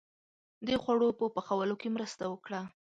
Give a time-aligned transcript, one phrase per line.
[0.67, 2.61] •د خوړو په پخولو کې مرسته وکړه.